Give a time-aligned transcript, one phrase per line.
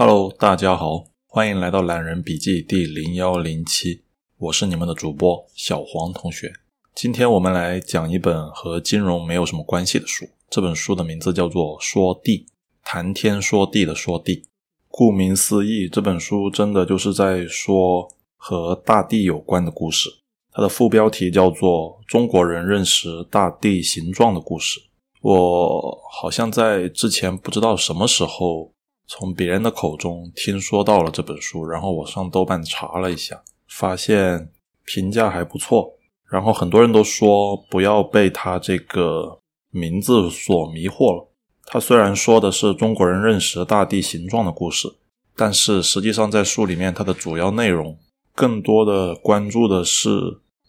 [0.00, 4.02] Hello，大家好，欢迎来到懒人笔记第零幺零七，
[4.38, 6.52] 我是你们的主播小黄同学。
[6.94, 12.38] 今天我们来讲一本和金融没有什么关系的书，这本书的名字叫做《说地》，
[12.84, 14.44] 谈天说地的说地。
[14.86, 20.08] 顾名思义，这本书真的就是在说和大地有关的故事。
[20.52, 24.78] 它的副标题叫做《中国人认识大地形状的故事》。
[25.22, 28.70] 我好像在之前不知道什么时候
[29.08, 34.50] 从别人的口中听说到了这本书，然后我上豆瓣查了一下，发现
[34.84, 35.94] 评价还不错。
[36.30, 39.40] 然后很多人都说不要被它这个
[39.70, 41.26] 名字所迷惑了。
[41.64, 44.86] 它虽然说的是中国人认识大地形状的故事，
[45.34, 47.98] 但是实际上在书里面，它的主要内容
[48.34, 50.10] 更多的关注的是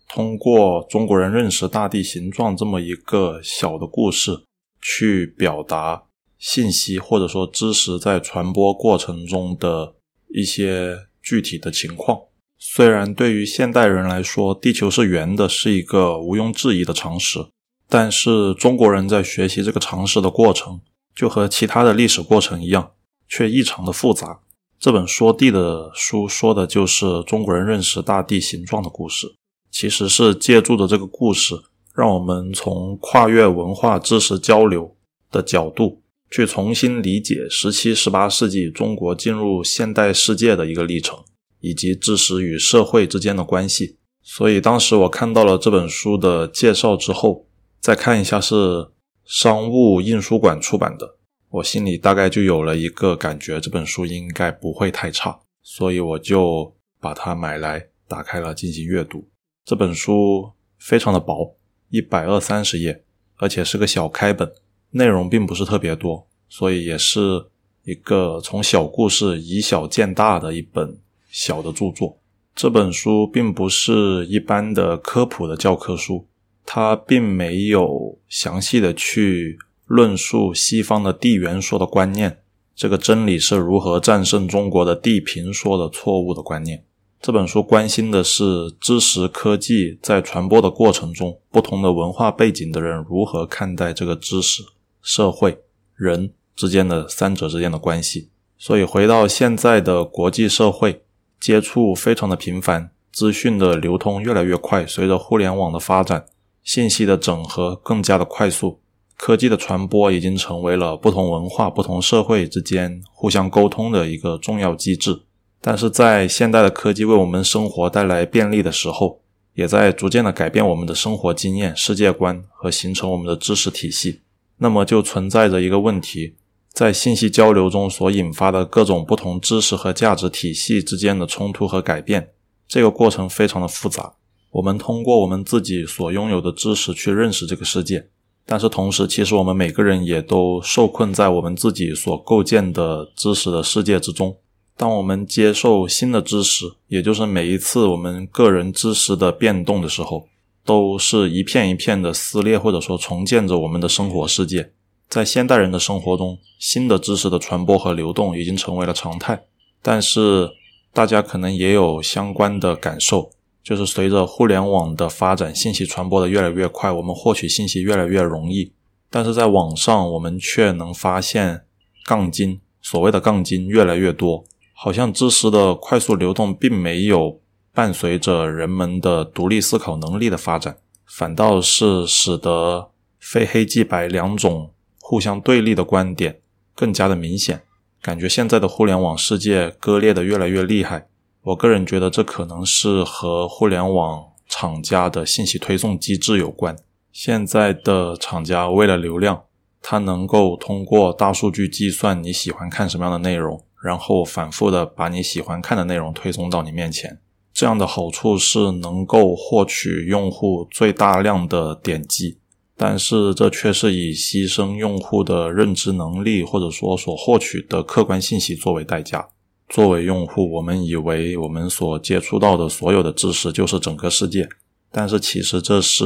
[0.07, 4.43] 通过中国人认识大地形状这么一个小的故事，
[4.81, 6.03] 去表达
[6.39, 9.93] 信息或者说知识在传播过程中的
[10.29, 12.19] 一些具体的情况。
[12.57, 17.45] 虽然对于现代人来说，地球是圆的是一个毋庸置疑的常识，
[17.87, 20.81] 但是中国人在学习这个常识的过程。
[21.15, 22.91] 就和其他的历史过程一样，
[23.27, 24.39] 却异常的复杂。
[24.79, 29.27] 这本说地的书说的就是中国人认识大地形状的故事，
[29.69, 31.55] 其实是借助的这个故事，
[31.93, 34.95] 让我们从跨越文化知识交流
[35.29, 35.98] 的角度，
[36.29, 41.17] 去重新理解十七、十八世纪中国进入现代世界的一个历程，
[41.59, 43.97] 以及知识与社会之间的关系。
[44.21, 47.47] 所以当时我看到了这本书的介绍之后，
[47.79, 48.89] 再看一下是。
[49.25, 51.17] 商务印书馆出版的，
[51.51, 59.29] 我心里大概就有了一个感觉，这本书应该不会太差，所以我就把它买来，打开了进行阅读。
[59.63, 61.55] 这本书非常的薄，
[61.89, 63.03] 一百二三十页，
[63.35, 64.51] 而且是个小开本，
[64.91, 67.45] 内容并不是特别多，所以也是
[67.83, 70.97] 一个从小故事以小见大的一本
[71.29, 72.17] 小的著作。
[72.55, 76.25] 这本书并不是一般的科普的教科书。
[76.71, 79.57] 它并没有详细的去
[79.87, 82.43] 论述西方的地缘说的观念，
[82.75, 86.85] 这个真理是如何战胜中国的地平说的错误的观念。
[87.19, 94.61] 这本书关心的是知识科技在传播的过程中，不同的文化背景的人如何看待这个知识、
[95.01, 95.59] 社会、
[95.95, 98.29] 人之间的三者之间的关系。
[98.57, 101.03] 所以回到现在的国际社会，
[101.39, 106.25] 接触非常的频繁，资讯的流通越来越快，随着互联网的发展。
[106.61, 108.79] 信息的整合更加的快速，
[109.17, 115.21] 科技的传播已经成为了不同文化、不同社会之间互相沟通的一个重要机制。
[115.61, 119.21] 但是在现代的科技为我们生活带来便利的时候，
[119.55, 124.21] 也在逐渐的改变我们的生活经验、世界观和形成我们的知识体系。
[124.59, 126.35] 那么就存在着一个问题，
[126.71, 132.29] 在信息交流中所引发的各种不同知识和价值体系之间的冲突和改变，
[132.67, 134.13] 这个过程非常的复杂。
[134.51, 138.07] 我们通过我们自己所拥有的知识去认识这个世界，
[138.45, 144.35] 但是同时，其实我们每个人也都受困在我们自己所构建的知识的世界之中。
[144.75, 150.27] 当我们接受新的知识，也就是每一次我们个人知识的变动的时候，
[150.65, 154.71] 都是一片一片的撕裂，或者说重建着我们的生活世界。
[155.07, 159.43] 在现代人的生活中，新的知识的传播和流动已经成为了常态。
[159.81, 160.49] 但是，
[160.93, 163.31] 大家可能也有相关的感受。
[163.61, 168.71] 就是随着互联网的发展，信息传播的越来越快，我们获取信息越来越容易。
[169.09, 171.65] 但是在网上，我们却能发现
[172.05, 174.43] 杠精，所谓的杠精越来越多。
[174.73, 177.39] 好像知识的快速流动并没有
[177.73, 186.41] 伴随着人们的独立思考能力的发展，反倒是使得非黑即白两种互相对立的观点
[186.75, 187.61] 更加的明显。
[188.01, 191.07] 感觉现在的互联网世界割裂的越来越厉害。
[191.41, 196.75] 我个人觉得，这可能是和互联网厂家的信息推送机制有关。
[197.11, 199.43] 现在的厂家为了流量，
[199.81, 207.19] 它能够通过大数据计算你喜欢看什么样的内容，然后反复的把你喜欢看的内容推送到你面前。
[207.59, 212.37] 这样的好处是能够获取用户最大量的点击，
[212.77, 219.27] 但是这却是以牺牲用户的认知能力，或者说所获取的客观信息作为代价。
[219.67, 224.47] 作为用户，我们以为我们所接触到的所有的知识就是整个世界，
[224.89, 226.05] 但是其实这是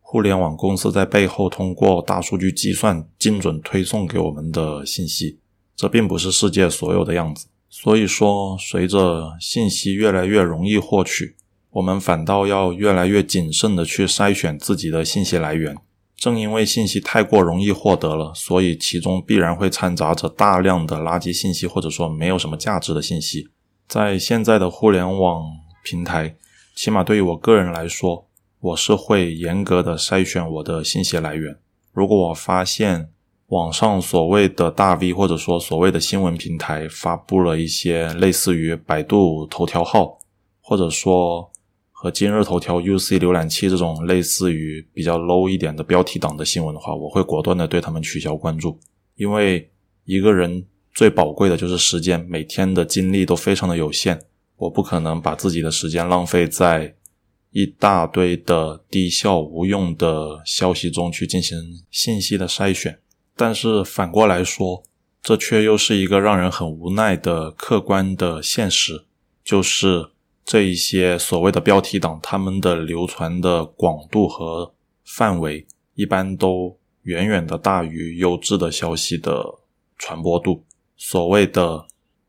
[0.00, 5.38] 互联网公司在背后通过大数据计算精准推送给我们的信息，
[5.76, 7.44] 这并不是世界所有的样子。
[7.76, 11.34] 所以说，随着信息越来越容易获取，
[11.70, 15.76] 我们反倒要越来越谨慎的去筛选自己的信息来源，
[16.14, 23.48] 正因为信息太过容易获得了，所以其中必然会掺杂着大量的垃圾信息，或者说没有什么价值的信息。
[23.88, 25.42] 在现在的互联网
[25.82, 26.36] 平台，
[26.76, 28.28] 起码对于我个人来说，
[28.60, 31.56] 我是会严格的筛选我的信息来源。
[31.92, 33.10] 如果我发现
[33.48, 40.18] 网上所谓的大 V 或者说所谓的新闻平台发布了一些类似于百度头条号，
[40.60, 41.50] 或者说
[41.92, 48.78] 和今日头条 UC 浏览器这种类似于比较 low 一点的标题党的新闻的话，我会果断的对他们取消关注。
[49.16, 49.70] 因为
[50.04, 54.18] 一个人最宝贵的就是时间，每天的精力都非常的有限，
[54.56, 56.94] 我不可能把自己的时间浪费在
[57.52, 61.58] 一大堆的低效无用的消息中去进行
[61.90, 62.98] 信息的筛选。
[63.36, 64.82] 但是反过来说，
[65.22, 69.06] 这却又是一个让人很无奈的客观的现实，
[69.42, 70.10] 就是
[70.44, 79.42] 这一些所谓的标题党，他们的流传的广度和范围，一般都远远的大于优质的消息的
[79.98, 80.64] 传播度。
[80.96, 81.86] 所谓的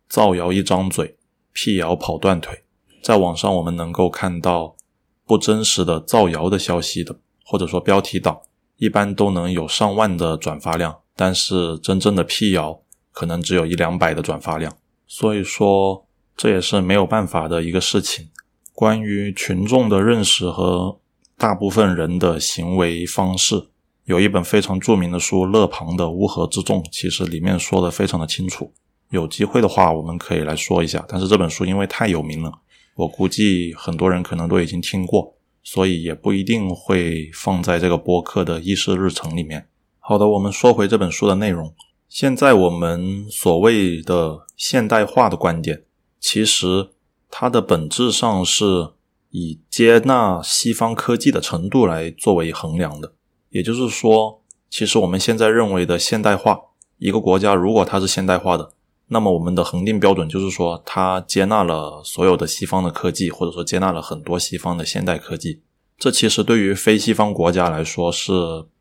[0.10, 1.16] 造谣一张嘴，
[1.54, 2.64] 辟谣跑断腿，
[3.04, 4.76] 在网上我们能够看到
[5.26, 7.16] 不真实的造谣的消息的，
[7.46, 8.42] 或者说标题党。
[8.78, 12.82] 一般都能有上万的转发量，但是真正的辟谣
[13.12, 14.76] 可能只有一两百的转发量，
[15.08, 16.06] 所以说
[16.36, 18.30] 这也是没有办法的一个事情。
[18.74, 21.00] 关于群众的认识和
[21.38, 23.68] 大部分人的行为方式，
[24.04, 28.74] 有一本非常著名的书《勒庞的乌合之众》，其实里面说的非常的清楚。
[29.12, 31.06] 有机会的话，我们可以来说一下。
[31.08, 32.52] 但是这本书因为太有名了，
[32.96, 35.35] 我估计很多人可能都已经听过。
[35.66, 39.68] 所以也不一定会放在这个播客的议事日程里面。
[40.00, 41.74] 好的，我们说回这本书的内容。
[42.08, 45.84] 现在我们所谓的现代化的观点，
[46.20, 46.92] 其实
[47.32, 48.92] 它的本质上是
[49.32, 53.14] 以接纳西方科技的程度来作为衡量的。
[53.50, 56.60] 也就是说，其实我们现在认为的现代化，
[57.00, 58.75] 一个国家如果它是现代化的。
[59.08, 65.62] 那么我们的恒定标准就是说，它接纳了所有的西方的科技，或者说接纳了很多西方的现代科技。
[65.98, 68.34] 这其实对于非西方国家来说，是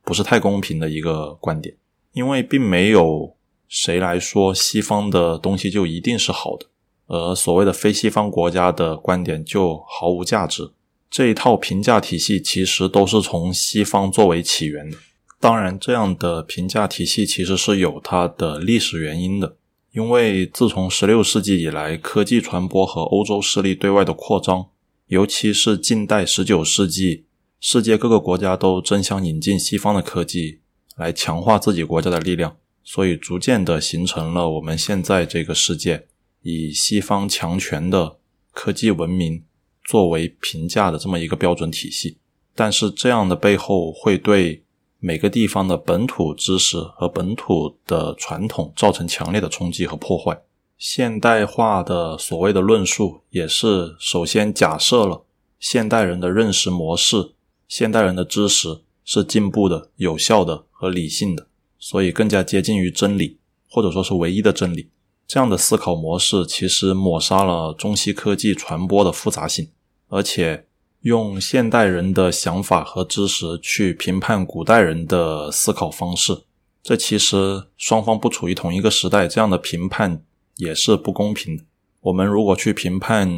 [0.02, 1.76] 不是太公平的一个观点？
[2.12, 3.36] 因为并没有
[3.68, 6.66] 谁来说西方的东西就一定是好的，
[7.06, 10.72] 而所谓的非西方国家的观点就毫无价值。
[11.10, 14.96] 这一套评价体系其实都是从西方作为起源的。
[15.38, 19.56] 当然，这样的评价体系其实是有它的历史原因的。
[19.94, 24.66] 因为自从十六世纪以来，科技传播和欧洲势力对外的扩张，
[25.06, 27.26] 尤其是近代十九世纪，
[27.60, 30.58] 世界各个国家都争相引进西方的科技
[30.96, 36.08] 来强化自己国家的力量，所以逐渐的形成了我们现在这个世界
[36.42, 38.16] 以西方强权的
[38.50, 39.44] 科技文明
[39.84, 42.18] 作为评价的这么一个标准体系。
[42.56, 44.64] 但是这样的背后会对。
[45.06, 50.40] 每个地方的本土知识和本土的传统造成强烈的冲击和破坏。
[50.78, 55.26] 现代化的所谓的论述，也是首先假设了
[55.60, 57.32] 现代人的认识模式、
[57.68, 61.48] 现代人的知识是进步的、有效的和理性的，
[61.78, 63.36] 所以更加接近于真理，
[63.68, 64.88] 或者说是唯一的真理。
[65.26, 69.68] 这样的思考模式其实抹杀了中西科技传播的复杂性，
[70.08, 70.64] 而且。
[71.04, 76.44] 用现代人的想法和知识去评判古代人的思考方式，
[76.82, 80.24] 这其实双方不处于同一个时代，这样的评判
[80.56, 81.64] 也是不公平的。
[82.00, 83.30] 我们如果去评判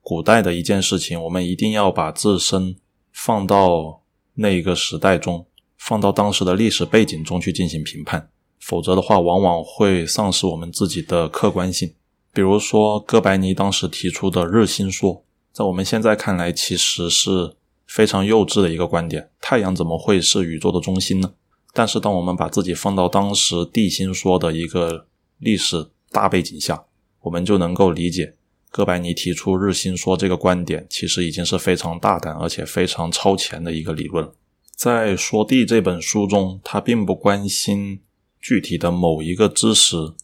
[0.00, 2.74] 古代的一件事情，我们一定要把自身
[3.12, 4.00] 放到
[4.36, 5.44] 那一个时代中，
[5.76, 11.92] 放到当时的历史背景中去进行评判，否则的话，往往会丧失我们自己的客观性。
[12.32, 15.22] 比如说，哥白尼当时提出的日心说。
[15.52, 17.54] 在我们现在看来，其实是
[17.86, 19.30] 非常幼稚的一个观点。
[19.38, 21.34] 太阳怎么会是宇宙的中心呢？
[21.74, 25.06] 但是，当我们把自己放到当时地心说的一个
[25.38, 26.84] 历史大背景下，
[27.20, 28.34] 我们就能够理解
[28.70, 34.32] 哥白尼提出日心说这个观点，其实已经是非常大胆而且非常超前的一个理论了。
[34.74, 38.00] 在《说地》这本书中，他并不关心
[38.40, 40.14] 具体的某一个知识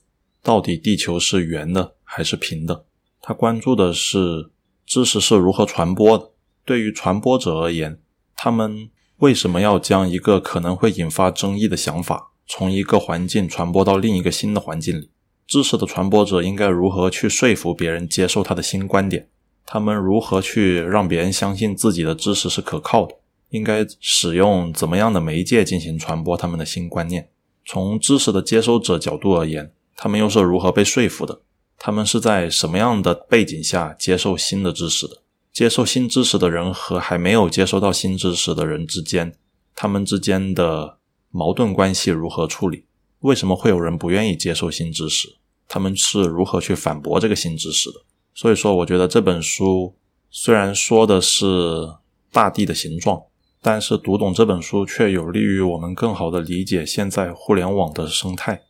[0.42, 2.86] 到底地球是圆的还是平的，
[3.20, 4.48] 他关注的是。
[4.88, 6.30] 知识是如何传播的？
[6.64, 8.00] 对于传播者而言，
[8.34, 15.10] 他们为什么要将一个可能会引发争议的想法从一个环境传播到另一个新的环境里？
[15.46, 19.28] 知识的传播者应该如何去说服别人接受他的新观点？
[19.66, 23.14] 他们如何去让别人相信自己的知识是可靠的？
[23.50, 27.28] 应该使用怎么样的媒介进行传播他们的新观念？
[27.66, 31.42] 从知识的接收者角度而言，他们又是如何被说服的？
[31.78, 35.22] 他们是在什么样的背景下接受新的知识的？
[35.52, 39.34] 接受新知识的人和还没有接收到新知识的人之间，
[39.74, 40.98] 他们之间的
[41.30, 42.84] 矛盾关系如何处理？
[43.20, 45.36] 为什么会有人不愿意接受新知识？
[45.66, 48.00] 他们是如何去反驳这个新知识的？
[48.34, 49.94] 所以说，我觉得这本书
[50.30, 51.44] 虽然说的是
[52.30, 53.22] 大地的形状，
[53.60, 58.62] 但是读懂这本书却有利于我们更好的理解现在互联网的生态。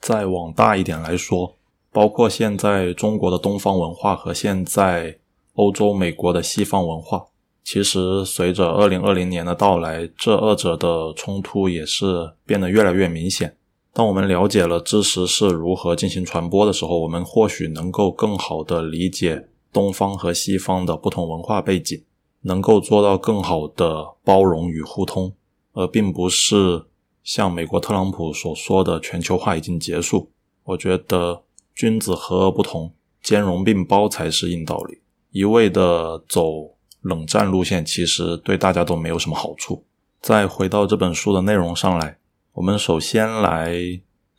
[0.00, 1.56] 再往大一点来说，
[1.92, 5.18] 包括现在中国的东方文化和现在
[5.54, 7.26] 欧洲、美国的西方文化。
[7.62, 13.56] 其实，随着二零二零年的到来，这二者的冲突也是变得越来越明显。
[13.92, 22.02] 当我们了解了知识是如何进行传播的时候，我们或许能够更好的理解东方和西方的不同文化背景，
[22.40, 25.32] 能够做到更好的包容与互通，
[25.74, 26.86] 而并不是
[27.22, 30.30] 像美国特朗普所说的全球化已经结束。
[30.64, 31.42] 我觉得
[31.82, 35.00] 君子和而不同，兼容并包才是硬道理。
[35.32, 36.76] 一味的走。
[37.00, 39.84] 冷战路线其实对大家都没有什么好处。
[40.20, 42.18] 再回到这本书的内容上来，
[42.52, 43.74] 我们首先来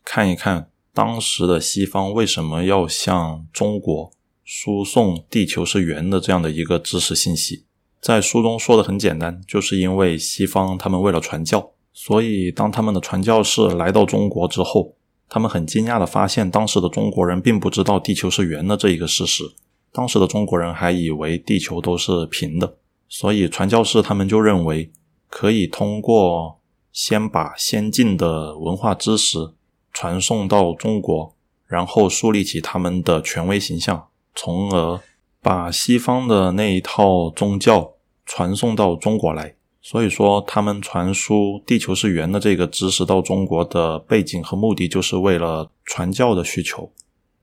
[0.02, 4.10] 看一看当时的西方为什么要向中国
[4.42, 7.66] 输送地球是圆的这样的一个知识信息。
[8.00, 14.96] 在书中说的很简单，就是因为西方他们为了传教，所以当他们的传教士来到中国之后，
[15.34, 19.42] 他们很惊讶的发现，当时的中国人并不知道地球是圆的这一个事实。
[19.90, 22.76] 当时的中国人还以为地球都是平的，
[23.08, 24.92] 所以传教士他们就认为
[25.28, 26.60] 可以通过
[26.92, 29.50] 先把先进的文化知识
[29.92, 31.34] 传送到中国，
[31.66, 35.00] 然后树立起他们的权威形象，从而
[35.42, 39.56] 把西方的那一套宗教传送到中国来。
[39.84, 46.90] 所以说，他们传输地球是圆的这个知识到中国的背景和目的，就是为了传教的需求。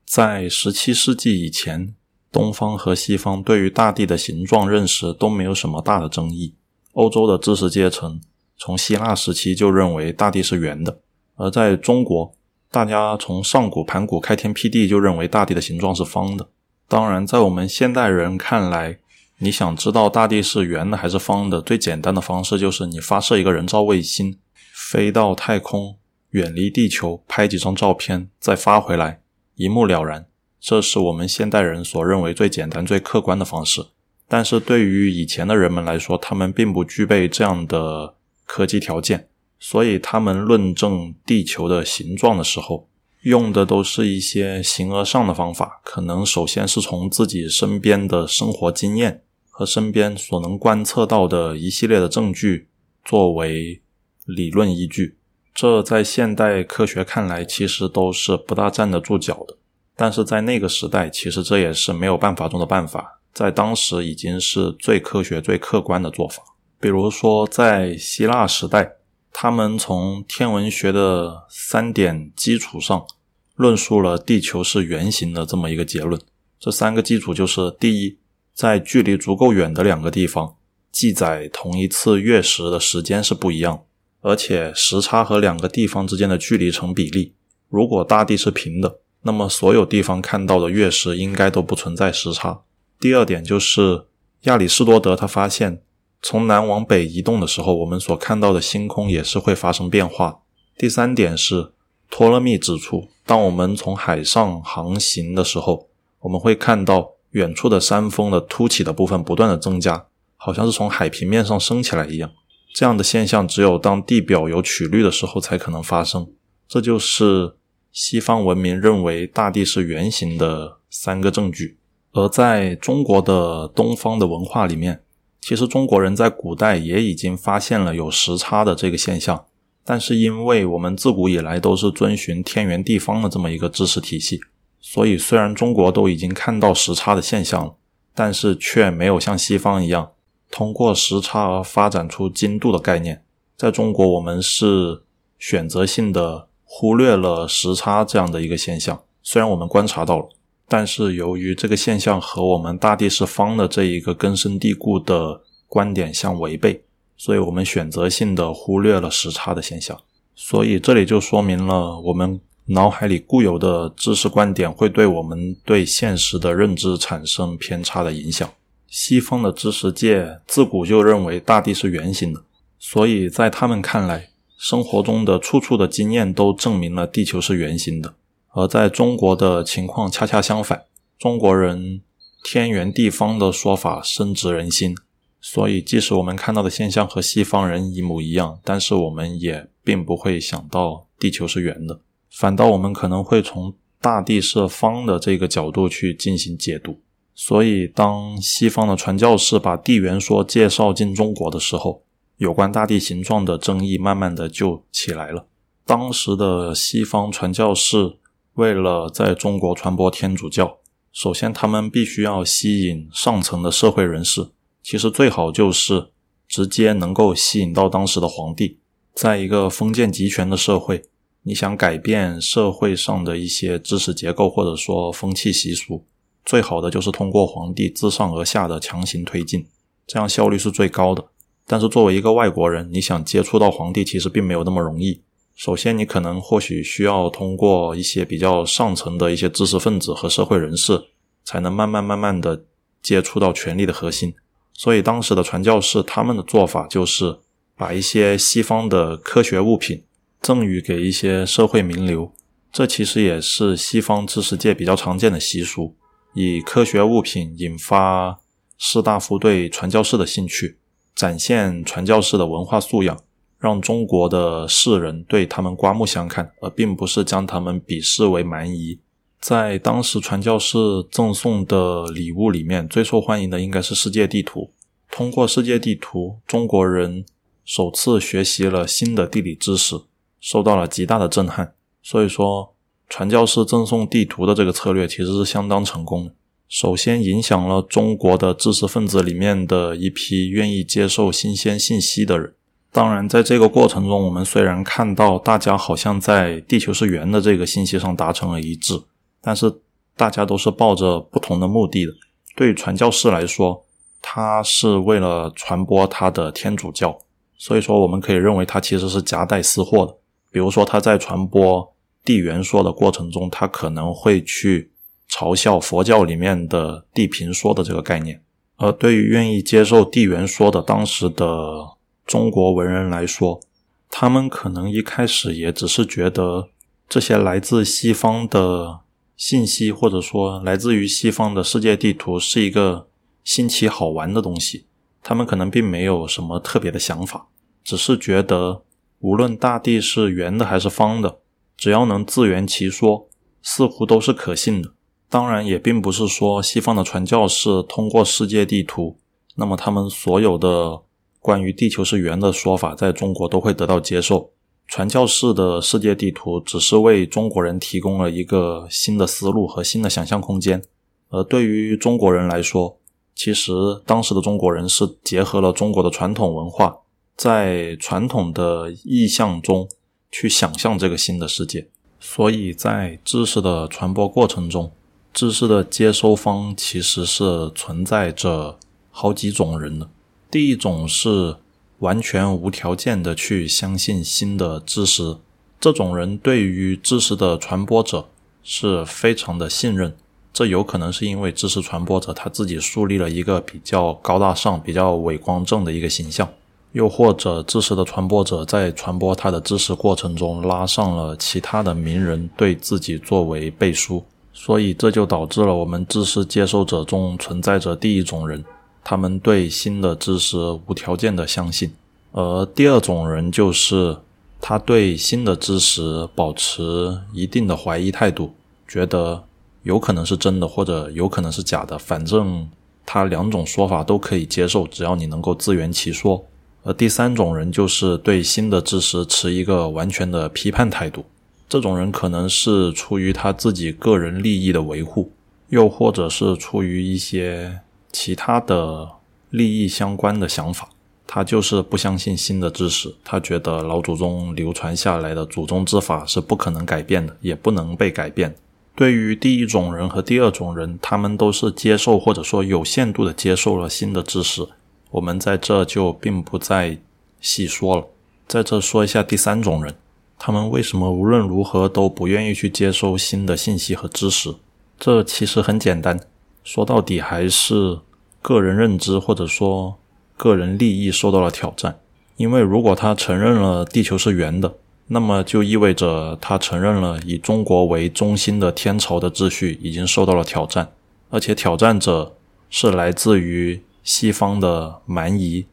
[0.04, 1.94] 在十七世纪以前。
[2.32, 6.54] 东方和西方对于大地的形状认识都没有什么大的争议。
[6.92, 8.18] 欧洲的知识阶层
[8.56, 10.98] 从希腊时期就认为大地是圆的，
[11.36, 12.32] 而在中国，
[12.70, 16.48] 大家从上古盘古开天辟地就认为大地的形状是方的。
[16.88, 18.98] 当然，在我们现代人看来，
[19.42, 24.38] 你想知道大地是圆的还是方的，最简单的方式就是你发射一个人造卫星，
[24.72, 25.96] 飞到太空，
[26.30, 29.20] 远离地球，拍几张照片，再发回来，
[29.56, 30.26] 一目了然。
[30.60, 33.84] 这是我们现代人所认为最简单、最客观的方式，
[34.28, 38.14] 但是对于以前的人们来说，他们并不具备这样的
[38.46, 39.26] 科技条件，
[39.58, 42.88] 所以他们论证地球的形状的时候，
[43.22, 45.80] 用的都是一些形而上的方法。
[45.82, 49.24] 可能首先是从自己身边的生活经验
[49.62, 52.66] 和身边所能观测到的一系列的证据
[53.04, 53.80] 作为
[54.26, 55.16] 理论依据，
[55.54, 59.56] 这在现代科学看来，其实都是不大站得住脚的。
[59.94, 66.42] 但是在那个时代，其实这也是没有办法中的办法，在当时已经是最科学、最客观的做法。
[66.80, 68.94] 比如说，在希腊时代，
[69.32, 73.06] 他们从天文学的三点基础上
[73.54, 76.20] 论述了地球是圆形的这么一个结论。
[76.58, 78.18] 这三个基础就是：第一，
[78.54, 80.56] 在距离足够远的两个地方，
[80.90, 83.84] 记载同一次月食的时间是不一样，
[84.20, 87.34] 而且时差和两个地方之间的距离成比例。
[87.68, 92.62] 如果大地是平的，那么，所有地方看到的月食应该都不存在时差。
[93.00, 94.04] 第二点就是
[94.42, 95.80] 亚里士多德他发现，
[96.20, 100.40] 从南往北移动的时候，我们所看到的星空也是会发生变化。
[100.76, 101.72] 第三点是
[102.10, 105.88] 托勒密指出，当我们从海上航行的时候，
[106.20, 112.30] 我们会看到远处的山峰的凸起的部分不断的增加，好像是从海平面上升起来一样。
[112.72, 116.26] 这样的现象只有当地表有曲率的时候才可能发生。
[116.66, 117.56] 这就是。
[117.94, 121.76] 西方文明认为大地是圆形的三个证据，
[122.12, 125.02] 而在中国的东方的文化里面，
[125.42, 129.44] 其实中国人在古代也已经发现了有时差的这个现象，
[129.84, 134.40] 但是因为我们自古以来都是遵循天圆地方的这么一个知识体系，
[134.82, 137.74] 所以虽然中国都已经看到时差的现象了，
[138.14, 140.12] 但是却没有像西方一样
[140.50, 143.24] 通过时差而发展出精度的概念。
[143.56, 145.04] 在中国，我们是
[145.38, 146.48] 选择性的。
[146.74, 150.26] 忽略了时差这样的一个现象，虽然我们观察到了，
[150.66, 156.82] 但是由于这个现象和我们大地是方的这一个根深蒂固的观点相违背，
[157.14, 160.00] 所以我们选择性的忽略了时差的现象。
[160.34, 168.48] 所以这里就说明了我们脑海里固有的知识观点会对我们对现实的认知产生偏差的影响。
[168.88, 172.42] 西方的知识界自古就认为大地是圆形的，
[172.78, 174.28] 所以在他们看来。
[174.56, 178.14] 生活中的处处的经验都证明了地球是圆形的，
[178.50, 180.84] 而在中国的情况恰恰相反。
[181.18, 182.00] 中国人
[182.46, 184.94] “天圆地方”的说法深植人心，
[185.40, 191.98] 所以即使我们看到的现象和西方人一模一样，但是我们也并不会想到地球是圆的，
[192.32, 196.98] 反倒我们可能会从大地是方的这个角度去进行解读。
[197.34, 202.02] 所以，当西方的传教士把地缘说介绍进中国的时候，
[202.36, 205.46] 有关大地形状的争议慢慢的就起来了。
[205.86, 208.18] 当时的西方传教士
[208.54, 210.78] 为了在中国传播天主教，
[211.12, 214.48] 首先他们必须要吸引上层的社会人士，
[214.82, 216.08] 其实最好就是
[216.46, 218.78] 直接能够吸引到当时的皇帝。
[219.14, 221.02] 在一个封建集权的社会，
[221.44, 226.04] 你想改变社会上的一些知识结构或者说风气习俗。
[226.44, 229.66] 最好的就是通过皇帝自上而下的强行推进，
[230.06, 231.24] 这样效率是最高的。
[231.66, 235.22] 但是作为一个外国人，你想接触到皇帝，其实并没有那么容易。
[235.54, 241.00] 首先，你可能或许需要通过一些比较上层的一些知识分子和社会人士，
[241.44, 242.64] 才能慢慢慢慢的
[243.00, 244.34] 接触到权力的核心。
[244.72, 247.38] 所以，当时的传教士他们的做法就是
[247.76, 250.02] 把一些西方的科学物品
[250.42, 252.32] 赠予给一些社会名流，
[252.72, 255.94] 这其实也是西方知识界比较常见的习俗。
[256.34, 258.40] 以科学物品引发
[258.76, 260.78] 士大夫对传教士的兴趣，
[261.14, 263.16] 展现传教士的文化素养，
[263.58, 268.98] 让中国的士人对他们刮目相看，而并不是将他们鄙视为蛮夷。
[269.38, 270.78] 在当时传教士
[271.10, 274.72] 赠送的礼物里面，最受欢迎的应该是世界地图。
[275.10, 277.24] 通过世界地图，中国人
[277.64, 279.96] 首次学习了新的地理知识，
[280.42, 281.72] 受到了极大的震撼。
[282.02, 282.68] 所以说。
[283.08, 286.32] 传教士赠送地图的这个策略其实是相当成功的。
[286.66, 292.54] 首先，影响了中国的知识分子里面的一批愿意接受新鲜信息的人。
[292.90, 298.98] 当然，在这个过程中，我们虽然看到大家好像在地球是圆的这个信息上达成了一致，
[299.42, 299.70] 但是
[300.16, 302.12] 大家都是抱着不同的目的的。
[302.56, 303.84] 对于传教士来说，
[304.22, 307.18] 他是为了传播他的天主教，
[307.58, 310.16] 所以说我们可以认为他其实是夹带私货的。
[310.52, 311.90] 比如说，他在传播。
[312.24, 314.92] 地缘说的过程中，他可能会去
[315.28, 318.40] 嘲笑佛教里面的地平说的这个概念。
[318.76, 321.84] 而对于愿意接受地缘说的当时的
[322.24, 323.60] 中国文人来说，
[324.08, 326.68] 他们可能一开始也只是觉得
[327.08, 329.00] 这些来自西方的
[329.36, 333.08] 信息，或者说来自于西方的世界地图是一个
[333.42, 334.86] 新奇好玩的东西。
[335.24, 337.48] 他们可能并没有什么特别的想法，
[337.82, 338.84] 只是觉得
[339.22, 341.38] 无论大地是圆的还是方的。
[341.76, 343.28] 只要能自圆其说，
[343.62, 344.92] 似乎都是可信的。
[345.28, 349.16] 当然，也并不是说西方的传教士通过世界地图，
[349.56, 351.00] 那么他们所有的
[351.40, 354.50] 关于地球是圆的说法，在中国都会得到接受。
[354.86, 360.82] 传教士的世界地图只是为中国人提供了一个新的思路和新的想象空间。
[361.30, 362.98] 而对于中国人来说，
[363.34, 363.72] 其实
[364.04, 366.98] 当时的中国人是结合了中国的传统文化，
[367.36, 369.88] 在传统的意象中。
[370.34, 371.86] 去想象这个新的世界，
[372.18, 374.90] 所以在知识的传播过程中，
[375.30, 378.78] 知识的接收方其实是存在着
[379.10, 380.08] 好几种人的。
[380.50, 381.56] 第一种是
[381.98, 385.36] 完全无条件的去相信新的知识，
[385.78, 388.30] 这种人对于知识的传播者
[388.64, 390.16] 是非常的信任。
[390.54, 396.48] 这有可能是因为知识传播者他自己树立了一个比较高大上、比较伟光正的一个形象。
[396.92, 408.62] 又或者，知识的传播者在传播他的知识过程中，拉上了其他的名人对自己作为背书，所以这就导致了我们知识接受者中存在着第一种人，
[409.02, 411.88] 他们对新的知识无条件的相信；
[412.32, 414.14] 而第二种人就是
[414.60, 418.52] 他对新的知识保持一定的怀疑态度，
[418.86, 419.42] 觉得
[419.82, 422.68] 有可能是真的，或者有可能是假的，反正
[423.06, 426.44] 他两种说法都可以接受，只要你能够自圆其说。
[426.84, 431.24] 而第三种人就是对新的知识持一个完全的批判态度，
[431.68, 435.30] 这种人可能是出于他自己个人利益的维护，
[435.68, 439.08] 又或者是出于一些其他的
[439.50, 440.88] 利益相关的想法，
[441.26, 448.54] 他就是不相信新的知识，他觉得老祖宗流传下来的祖宗之法是不可能改变的，也不能被改变。
[448.96, 454.66] 对于第一种人和第二种人，他们都是接受或者说有限度的接受了新的知识。
[455.12, 456.98] 我们在这就并不再
[457.38, 458.06] 细说了，
[458.48, 459.94] 在这说一下第三种人，
[460.38, 464.54] 他们为什么无论如何都不愿意去接收新的信息和知识？
[464.98, 466.18] 这其实很简单，
[466.64, 467.98] 说到底还是
[468.40, 469.98] 个人认知或者说
[470.38, 471.98] 个人利益受到了挑战。
[472.38, 474.74] 因为如果他承认了地球是圆的，
[475.08, 480.90] 那么就意味着他承认了以中国为中心的天朝的秩序已经受到了挑战，
[481.28, 482.34] 而且挑战者
[482.70, 483.82] 是来自于。
[484.02, 485.66] 西方的蛮夷，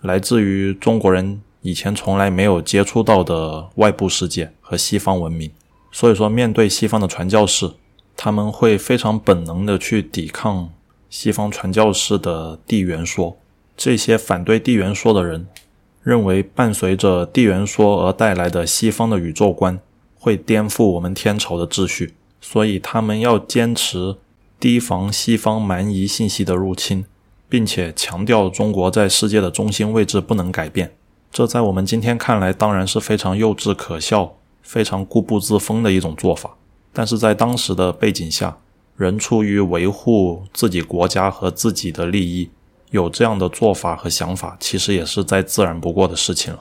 [0.00, 5.50] 来自于中国人以前从来没有接触到的外部世界和西方文明。
[5.90, 7.72] 所以说，面对西方的传教士，
[8.16, 10.70] 他们会非常本能的去抵抗
[11.10, 13.36] 西方传教士的地缘说。
[13.76, 15.48] 这些反对地缘说的人，
[16.02, 19.80] 认为伴随着地缘说而带来的西方的宇宙观
[20.16, 24.16] 会颠覆我们天朝的秩序，所以他们要坚持
[24.60, 27.04] 提防西方蛮夷信息的入侵，
[27.52, 30.90] 并且强调中国在世界的中心位置不能改变。
[31.30, 36.56] 这在我们今天看来当然是非常幼稚可笑、非常固步自封的一种做法，
[36.94, 38.56] 但是在当时的背景下，
[38.96, 42.48] 人出于维护自己国家和自己的利益。
[42.90, 46.58] 有这样的做法和想法，其实也是再自然不过的事情了。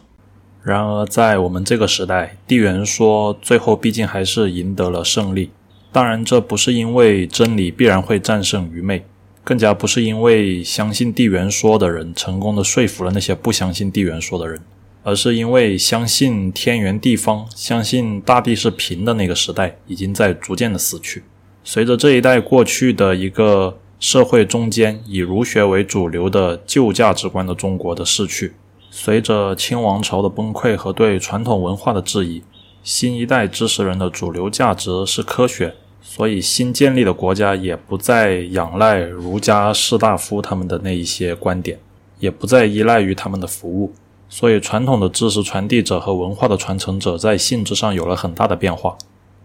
[0.62, 5.52] 然而，在我们这个时代，地缘说最后毕竟还是赢得了胜利。
[5.94, 9.06] 当然，这不是因为真理必然会战胜愚昧，
[9.44, 14.62] 更加不是因为相信地缘说的人成功的说服了那些不相信地缘说的人，
[15.04, 21.24] 而是因为相信天圆地方、相信大地是平的那个时代已经在逐渐的死去。
[21.64, 23.78] 随着这一代过去的一个。
[24.02, 28.54] 社会中间以儒学为主流的旧价值观的中国的逝去，
[28.90, 32.42] 随着清王朝的崩溃和对传统文化的质疑，
[32.82, 41.80] 新一代知识人的主流价值是科学，所以新建立的国家也不再仰赖儒家士大夫他们的那一些观点，
[42.20, 43.94] 也不再依赖于他们的服务，
[44.28, 48.98] 所以传统的知识传递者和文化的传承者在性质上有了很大的变化，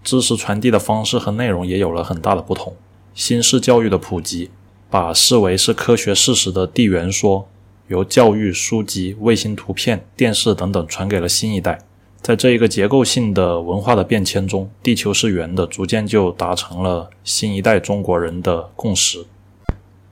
[0.02, 2.74] 知识传递的方式和内容也有了很大的不同。
[3.14, 4.50] 新式教育的普及，
[4.90, 7.48] 把视为是科学事实的地缘说，
[7.88, 11.78] 由教育书籍、卫星图片、电视等等传给了新一代。
[12.26, 19.24] 在这一个结构性的文化的变迁中，地球是圆的，逐渐就达成了新一代中国人的共识。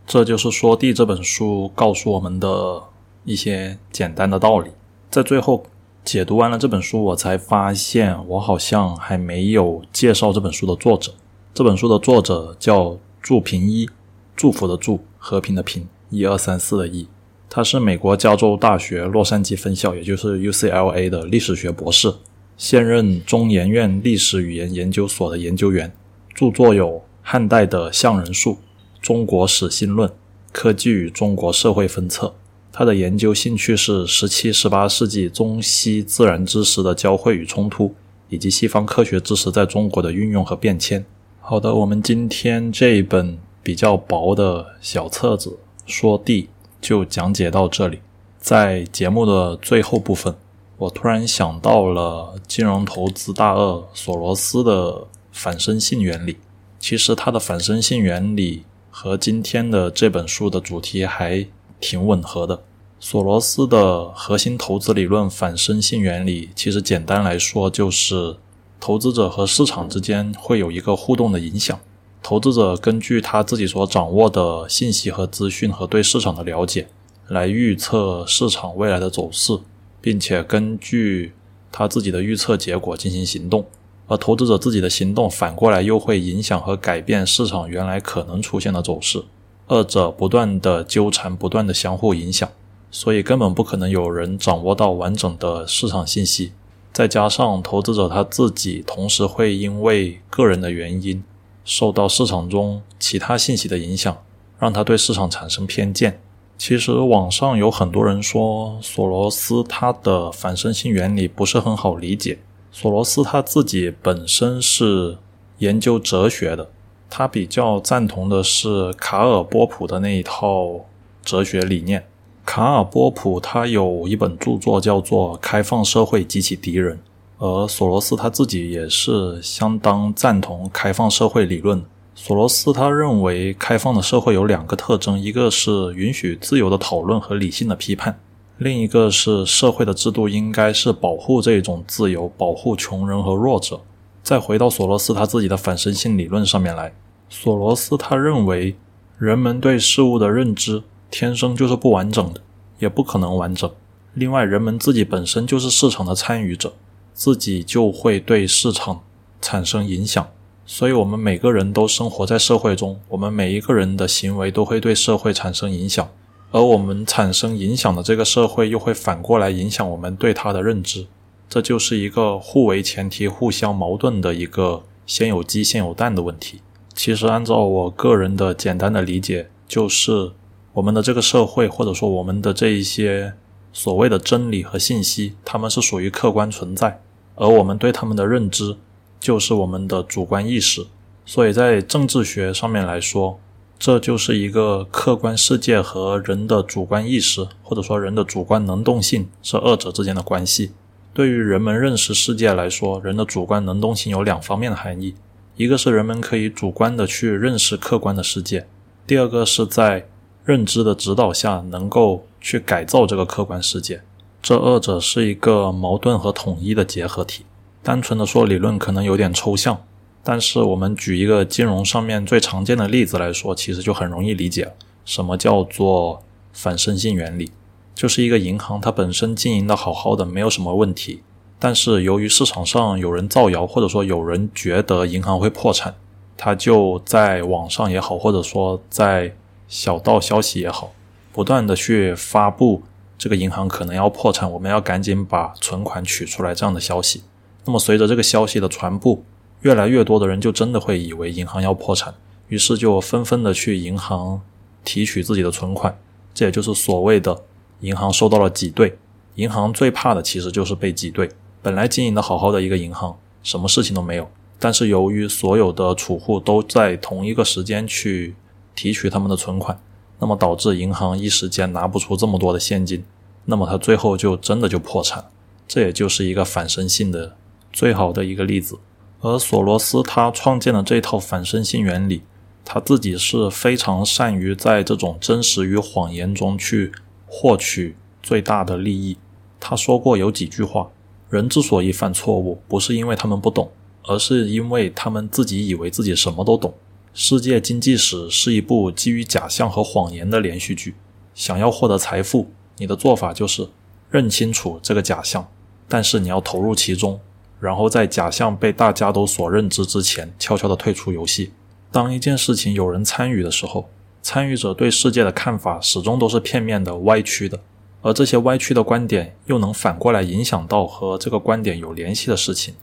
[0.07, 2.81] 这就是《说地》这本书告诉我们的
[3.25, 4.71] 一些简单的道理。
[5.11, 5.67] 在最后
[6.05, 11.15] 解读完了这本书，我才发现我好像还没有介绍这本书的作者。
[11.53, 13.91] 这本书的作者叫祝平一，
[14.37, 17.09] 祝福的祝，和平的平，一二三四的一。
[17.57, 22.13] 他是美国加州大学洛杉矶分校，也就是 UCLA 的历史学博士，
[22.57, 25.95] 现任中研院历史语言研究所的研究员。
[26.35, 26.89] 著作有
[27.23, 28.51] 《汉代的象人术》
[29.01, 30.09] 《中国史新论》
[30.51, 32.27] 《科技与中国社会分册》。
[32.73, 37.95] 他的研究兴趣是十七、十八世纪中西自然知识的交汇与冲突，
[38.31, 41.07] 以及西方科学知识在中国的运用和变迁。
[41.41, 46.49] 好的，我们今天这一本比较薄的小册子说地
[46.85, 48.01] 就讲解到这里。
[48.39, 50.37] 在节目的最后部分，
[50.77, 56.37] 我突然想到了金融投资大鳄索罗斯的反身性原理。
[56.79, 61.47] 其实他的反身性原理和今天的这本书的主题还
[61.81, 62.63] 挺吻合的。
[63.01, 68.37] 索罗斯的核心投资理论反身性原理，其实简单来说就是。
[68.81, 71.81] 投资者和市场之间会有一个互动的影响。
[72.25, 76.89] 投资者根据他自己所掌握的信息和资讯和对市场的了解，
[77.29, 79.59] 来预测市场未来的走势，
[80.01, 81.35] 并且根据
[81.71, 83.67] 他自己的预测结果进行行动。
[84.07, 89.23] 而投资者自己的行动反过来又会影响和改变市场原来可能出现的走势。
[89.67, 92.49] 二者不断的纠缠，不断的相互影响，
[92.91, 96.53] 所以根本不可能有人掌握到完整的市场信息。
[96.91, 101.23] 再加上投资者他自己，同时会因为个人的原因，
[101.65, 104.17] 受到市场中其他信息的影响，
[104.59, 106.21] 让他对市场产生偏见。
[106.57, 112.39] 其实网上有很多人说索罗斯他的反身性原理不是很好理解。
[112.71, 115.19] 索罗斯他自己本身是
[115.59, 116.71] 研究哲学的，
[117.11, 120.85] 他比较赞同的是卡尔波普的那一套
[121.25, 122.07] 哲学理念。
[122.45, 126.97] 卡尔波普他有一本著作叫做《开放社会及其敌人》，
[127.39, 131.85] 而索罗斯他自己也是相当赞同开放社会理论。
[132.15, 138.19] 索罗斯他认为，开放的社会有两个特征：一个是允许自由的讨论和理性的批判，
[138.59, 143.81] 另一个是社会的制度应该是保护这种自由，保护穷人和弱者。
[144.23, 146.95] 再回到索罗斯他自己的反身性理论上面来，
[147.29, 148.77] 索罗斯他认为，
[149.19, 150.83] 人们对事物的认知。
[151.11, 152.41] 天生就是不完整的，
[152.81, 153.71] 也不可能完整。
[154.15, 156.73] 另外，人们自己本身就是市场的参与者，
[157.15, 159.03] 自己就会对市场
[159.41, 160.29] 产生影响。
[160.67, 166.09] 所以，我们每个人都生活在社会中，我们每一个人的行为都会对社会产生影响，
[166.51, 171.07] 而我们产生影响的这个社会又会反过来影响我们对它的认知。
[171.49, 176.61] 这就是一个互为前提、互相矛盾的一个先有鸡先有蛋的问题。
[176.95, 180.33] 其实，按照我个人的简单的理解，就是。
[180.73, 183.35] 我们的这个社会，或者说我们的这一些
[183.75, 187.03] 所谓的真理和信息，他们是属于客观存在，
[187.35, 188.77] 而我们对他们的认知
[189.19, 190.87] 就是我们的主观意识。
[191.27, 193.41] 所以在政治学上面来说，
[193.77, 200.71] 这就是一个客观世界和人的主观意识，或者说人的主观能动性是二者之间的关系。
[201.13, 205.15] 对于人们认识世界来说，人的主观能动性有两方面的含义：
[205.57, 208.67] 一个是人们可以主观的去认识客观的世界；
[209.07, 210.09] 第二个是在
[210.45, 214.03] 认知的指导下能够去改造这个客观世界。
[214.43, 217.45] 这二者是一个矛盾和统一的结合体。
[217.83, 219.83] 单纯的说理论可能有点抽象。
[220.23, 224.73] 但是我们举一个金融上面最常见的例子来说，其实就很容易理解。
[225.05, 227.53] 什么叫做反身性原理？
[227.95, 231.23] 就是一个银行它本身经营的好好的，没有什么问题，
[231.59, 235.95] 但是由于市场上有人造谣，或者说有人觉得银行会破产，
[236.37, 239.37] 他就在网上也好，或者说在
[239.69, 240.93] 小道消息也好，
[241.33, 242.83] 不断的去发布
[243.17, 247.23] 这个银行可能要破产，我们要赶紧把存款取出来这样的消息。
[247.65, 249.23] 那么随着这个消息的传播，
[249.63, 252.15] 越来越多的人就真的会以为银行要破产，
[252.49, 254.43] 于是就纷纷的去银行
[254.85, 255.99] 提取自己的存款，
[256.35, 257.43] 这也就是所谓的
[257.81, 258.99] 银行受到了挤兑。
[259.37, 261.29] 银行最怕的其实就是被挤兑。
[261.63, 268.35] 本来经营的好好的一个银行，什么事情都没有，但是由于所有的储户都在同一个时间去
[268.75, 269.81] 提取他们的存款，
[270.19, 273.05] 那么导致银行一时间拿不出这么多的现金，
[273.45, 275.25] 那么他最后就真的就破产。
[275.67, 277.37] 这也就是一个反身性的
[277.73, 278.79] 最好的一个例子。
[279.21, 282.23] 而索罗斯他创建的这套反身性原理，
[282.65, 286.93] 他自己是非常善于在这种真实与谎言中去
[287.27, 289.17] 获取最大的利益。
[289.59, 290.91] 他说过有几句话：
[291.31, 293.71] 人之所以犯错误，不是因为他们不懂，
[294.03, 296.75] 而是因为他们自己以为自己什么都懂。
[297.17, 300.97] 世界经济史是一部基于假象和谎言的连续剧。
[301.33, 303.69] 想要获得财富，你的做法就是
[304.11, 305.49] 认清楚这个假象，
[305.87, 307.21] 但是你要投入其中。
[307.61, 311.53] 然后在假象被大家都所认知之前，悄悄地退出游戏。
[311.93, 313.89] 当一件事情有人参与的时候，
[314.21, 317.61] 参与者对世界的看法始终都是片面的、歪曲的，
[318.03, 322.75] 而这些歪曲的观点又能反过来影响到和这个观点有联系的事情。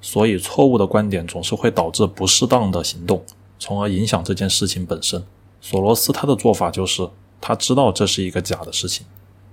[0.00, 3.22] 所以，错误的观点总是会导致不适当的行动，
[3.60, 5.22] 从而影响这件事情本身。
[5.60, 7.08] 索罗斯他的做法就是，
[7.40, 9.06] 他知道这是一个假的事情，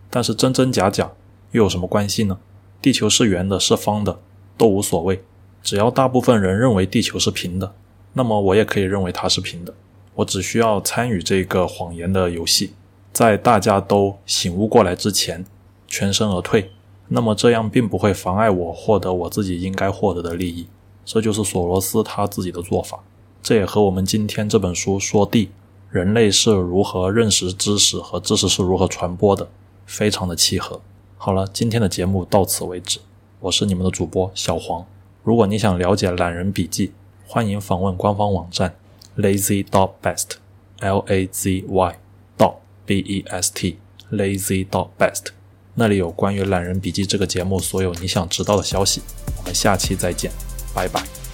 [0.10, 1.12] 但是真真假假
[1.52, 2.39] 又有什么关系呢？
[2.82, 4.20] 地球是圆的，是方的。
[4.60, 5.24] 都无所谓，
[5.62, 7.76] 只要大部分人认为地球是平的，
[8.13, 9.72] 那么我也可以认为它是平的。
[10.15, 12.74] 我只需要参与这个谎言的游戏，
[13.13, 15.46] 在大家都醒悟过来之前
[15.88, 16.72] 全身而退。
[17.10, 20.67] 那么这样并不会妨碍我获得我自己应该获得的利益。
[21.06, 23.04] 这就是索罗斯他自己的做法，
[23.41, 25.50] 这也和我们今天这本书说地
[25.89, 29.50] 人类是如何认识知识和知识是如何传播的
[29.86, 30.82] 非常的契合。
[31.17, 33.00] 好了，今天的节目到此为止。
[33.39, 34.86] 我是你们的主播小黄。
[35.23, 36.91] 如果你想了解懒人笔记，
[37.26, 38.76] 欢迎访问官方网站
[39.17, 42.00] lazy dot best，l a z y
[42.38, 43.78] dot b e s t
[44.12, 45.28] lazy dot best，
[45.76, 49.02] 那里有关于懒人笔记这个节目所有你想知道的消息。
[49.38, 50.32] 我们下期再见，
[50.73, 51.27] 拜拜。